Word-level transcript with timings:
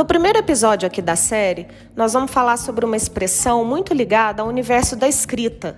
No 0.00 0.06
primeiro 0.06 0.38
episódio 0.38 0.86
aqui 0.86 1.02
da 1.02 1.14
série, 1.14 1.68
nós 1.94 2.14
vamos 2.14 2.30
falar 2.30 2.56
sobre 2.56 2.86
uma 2.86 2.96
expressão 2.96 3.66
muito 3.66 3.92
ligada 3.92 4.40
ao 4.40 4.48
universo 4.48 4.96
da 4.96 5.06
escrita, 5.06 5.76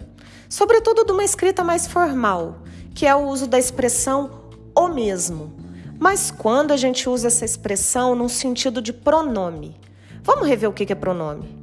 sobretudo 0.48 1.04
de 1.04 1.10
uma 1.10 1.24
escrita 1.24 1.64
mais 1.64 1.88
formal, 1.88 2.62
que 2.94 3.04
é 3.04 3.12
o 3.16 3.26
uso 3.26 3.48
da 3.48 3.58
expressão 3.58 4.30
o 4.78 4.86
mesmo. 4.86 5.52
Mas 5.98 6.30
quando 6.30 6.70
a 6.70 6.76
gente 6.76 7.08
usa 7.08 7.26
essa 7.26 7.44
expressão 7.44 8.14
num 8.14 8.28
sentido 8.28 8.80
de 8.80 8.92
pronome? 8.92 9.76
Vamos 10.22 10.46
rever 10.46 10.70
o 10.70 10.72
que 10.72 10.92
é 10.92 10.94
pronome? 10.94 11.58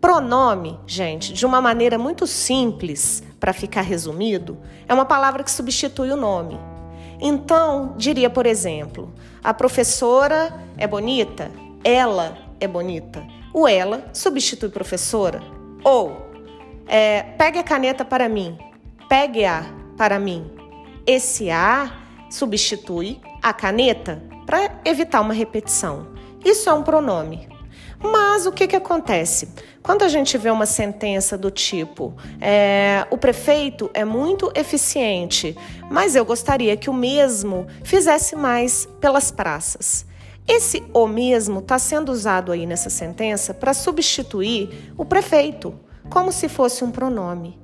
Pronome, 0.00 0.78
gente, 0.86 1.32
de 1.32 1.44
uma 1.44 1.60
maneira 1.60 1.98
muito 1.98 2.28
simples, 2.28 3.24
para 3.40 3.52
ficar 3.52 3.82
resumido, 3.82 4.56
é 4.86 4.94
uma 4.94 5.04
palavra 5.04 5.42
que 5.42 5.50
substitui 5.50 6.12
o 6.12 6.16
nome. 6.16 6.60
Então, 7.20 7.92
diria, 7.96 8.30
por 8.30 8.46
exemplo, 8.46 9.12
a 9.42 9.52
professora 9.52 10.54
é 10.78 10.86
bonita? 10.86 11.50
Ela 11.84 12.38
é 12.58 12.66
bonita. 12.66 13.24
O 13.52 13.68
ela 13.68 14.10
substitui 14.12 14.70
professora. 14.70 15.42
Ou 15.84 16.16
é, 16.88 17.22
pegue 17.22 17.58
a 17.58 17.62
caneta 17.62 18.04
para 18.04 18.28
mim. 18.28 18.58
Pegue-a 19.08 19.64
para 19.96 20.18
mim. 20.18 20.50
Esse 21.06 21.50
a 21.50 21.92
substitui 22.30 23.20
a 23.42 23.52
caneta 23.52 24.22
para 24.46 24.80
evitar 24.84 25.20
uma 25.20 25.34
repetição. 25.34 26.08
Isso 26.44 26.68
é 26.68 26.72
um 26.72 26.82
pronome. 26.82 27.48
Mas 28.00 28.44
o 28.44 28.52
que, 28.52 28.66
que 28.66 28.76
acontece? 28.76 29.48
Quando 29.82 30.02
a 30.02 30.08
gente 30.08 30.36
vê 30.36 30.50
uma 30.50 30.66
sentença 30.66 31.38
do 31.38 31.50
tipo: 31.50 32.14
é, 32.40 33.06
o 33.10 33.16
prefeito 33.16 33.90
é 33.94 34.04
muito 34.04 34.52
eficiente, 34.54 35.56
mas 35.90 36.14
eu 36.14 36.24
gostaria 36.24 36.76
que 36.76 36.90
o 36.90 36.94
mesmo 36.94 37.66
fizesse 37.82 38.36
mais 38.36 38.86
pelas 39.00 39.30
praças. 39.30 40.06
Esse 40.46 40.84
o 40.92 41.06
mesmo 41.06 41.60
está 41.60 41.78
sendo 41.78 42.12
usado 42.12 42.52
aí 42.52 42.66
nessa 42.66 42.90
sentença 42.90 43.54
para 43.54 43.72
substituir 43.72 44.92
o 44.96 45.04
prefeito, 45.04 45.74
como 46.10 46.30
se 46.30 46.48
fosse 46.48 46.84
um 46.84 46.90
pronome. 46.90 47.58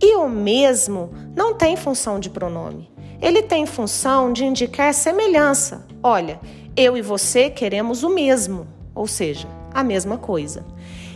E 0.00 0.16
o 0.16 0.28
mesmo 0.28 1.12
não 1.36 1.54
tem 1.54 1.76
função 1.76 2.18
de 2.18 2.30
pronome. 2.30 2.90
Ele 3.20 3.42
tem 3.42 3.66
função 3.66 4.32
de 4.32 4.44
indicar 4.44 4.92
semelhança. 4.94 5.86
Olha, 6.02 6.40
eu 6.76 6.96
e 6.96 7.02
você 7.02 7.50
queremos 7.50 8.02
o 8.02 8.08
mesmo, 8.08 8.66
ou 8.94 9.06
seja, 9.06 9.46
a 9.74 9.82
mesma 9.82 10.18
coisa. 10.18 10.64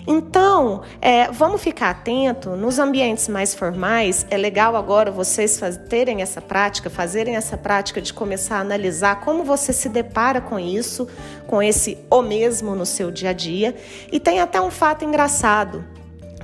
Então, 0.06 0.82
é, 1.00 1.30
vamos 1.32 1.60
ficar 1.60 1.90
atento 1.90 2.50
nos 2.50 2.78
ambientes 2.78 3.26
mais 3.28 3.54
formais. 3.54 4.24
É 4.30 4.36
legal 4.36 4.76
agora 4.76 5.10
vocês 5.10 5.60
terem 5.88 6.22
essa 6.22 6.40
prática, 6.40 6.88
fazerem 6.88 7.34
essa 7.34 7.56
prática 7.56 8.00
de 8.00 8.14
começar 8.14 8.58
a 8.58 8.60
analisar 8.60 9.20
como 9.20 9.42
você 9.42 9.72
se 9.72 9.88
depara 9.88 10.40
com 10.40 10.60
isso, 10.60 11.08
com 11.48 11.60
esse 11.60 11.98
o 12.08 12.22
mesmo 12.22 12.76
no 12.76 12.86
seu 12.86 13.10
dia 13.10 13.30
a 13.30 13.32
dia. 13.32 13.74
E 14.12 14.20
tem 14.20 14.40
até 14.40 14.60
um 14.60 14.70
fato 14.70 15.04
engraçado. 15.04 15.95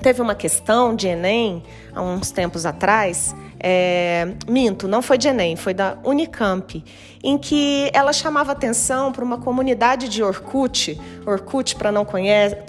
Teve 0.02 0.20
uma 0.20 0.34
questão 0.34 0.94
de 0.96 1.06
Enem 1.06 1.62
há 1.94 2.02
uns 2.02 2.30
tempos 2.30 2.66
atrás 2.66 3.34
é, 3.62 4.34
minto, 4.48 4.88
não 4.88 5.00
foi 5.00 5.16
de 5.16 5.28
Enem, 5.28 5.54
foi 5.54 5.72
da 5.72 5.96
Unicamp, 6.02 6.84
em 7.22 7.38
que 7.38 7.88
ela 7.94 8.12
chamava 8.12 8.50
atenção 8.50 9.12
para 9.12 9.24
uma 9.24 9.38
comunidade 9.38 10.08
de 10.08 10.20
Orkut. 10.20 11.00
Orkut, 11.24 11.76
para 11.76 11.92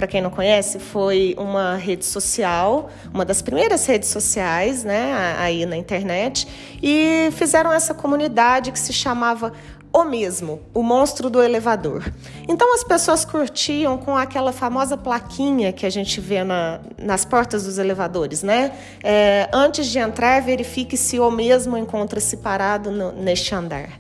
quem 0.08 0.22
não 0.22 0.30
conhece, 0.30 0.78
foi 0.78 1.34
uma 1.40 1.76
rede 1.76 2.06
social, 2.06 2.92
uma 3.12 3.26
das 3.26 3.42
primeiras 3.42 3.88
redes 3.88 4.10
sociais, 4.10 4.84
né, 4.84 5.36
aí 5.40 5.66
na 5.66 5.76
internet, 5.76 6.48
e 6.82 7.30
fizeram 7.32 7.74
essa 7.74 7.96
comunidade 7.96 8.72
que 8.72 8.80
se 8.80 8.94
chamava 8.94 9.52
o 9.94 10.04
mesmo, 10.04 10.60
o 10.74 10.82
monstro 10.82 11.30
do 11.30 11.42
elevador. 11.42 12.12
Então 12.50 12.74
as 12.74 12.84
pessoas 12.84 13.24
curtiam 13.24 13.96
com 13.96 14.18
aquela 14.18 14.52
famosa 14.52 14.98
plaquinha 14.98 15.72
que 15.72 15.86
a 15.86 15.90
gente 15.90 16.20
vê 16.20 16.44
na, 16.44 16.80
nas 16.98 17.24
portas 17.24 17.66
dos 17.66 17.78
elevadores, 17.78 18.42
né? 18.42 18.76
É, 19.04 19.48
antes 19.54 19.86
de 19.86 20.00
entrar, 20.00 20.42
verifique 20.42 20.98
se 20.98 21.20
o 21.20 21.30
mesmo 21.30 21.78
encontra-se 21.78 22.38
parado 22.38 22.90
no, 22.90 23.12
neste 23.12 23.54
andar. 23.54 23.92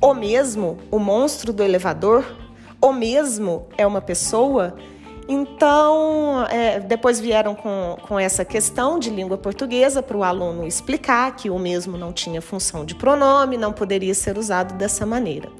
O 0.00 0.12
mesmo, 0.12 0.78
o 0.90 0.98
monstro 0.98 1.52
do 1.52 1.62
elevador, 1.62 2.24
o 2.80 2.92
mesmo 2.92 3.66
é 3.76 3.86
uma 3.86 4.00
pessoa. 4.00 4.76
Então, 5.30 6.46
é, 6.48 6.80
depois 6.80 7.20
vieram 7.20 7.54
com, 7.54 7.98
com 8.00 8.18
essa 8.18 8.46
questão 8.46 8.98
de 8.98 9.10
língua 9.10 9.36
portuguesa 9.36 10.02
para 10.02 10.16
o 10.16 10.24
aluno 10.24 10.66
explicar 10.66 11.36
que 11.36 11.50
o 11.50 11.58
mesmo 11.58 11.98
não 11.98 12.14
tinha 12.14 12.40
função 12.40 12.82
de 12.82 12.94
pronome, 12.94 13.58
não 13.58 13.70
poderia 13.70 14.14
ser 14.14 14.38
usado 14.38 14.72
dessa 14.72 15.04
maneira. 15.04 15.50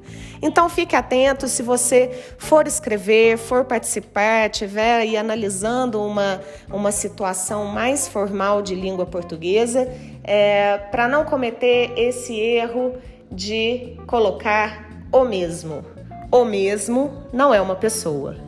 Então, 0.40 0.70
fique 0.70 0.96
atento 0.96 1.46
se 1.46 1.62
você 1.62 2.10
for 2.38 2.66
escrever, 2.66 3.36
for 3.36 3.62
participar, 3.66 4.48
estiver 4.50 5.00
aí 5.00 5.18
analisando 5.18 6.02
uma, 6.02 6.40
uma 6.72 6.90
situação 6.90 7.66
mais 7.66 8.08
formal 8.08 8.62
de 8.62 8.74
língua 8.74 9.04
portuguesa, 9.04 9.86
é, 10.24 10.78
para 10.90 11.06
não 11.06 11.26
cometer 11.26 11.92
esse 11.94 12.34
erro 12.40 12.94
de 13.30 13.98
colocar 14.06 14.88
o 15.12 15.24
mesmo. 15.24 15.84
O 16.32 16.42
mesmo 16.46 17.12
não 17.34 17.52
é 17.52 17.60
uma 17.60 17.76
pessoa. 17.76 18.47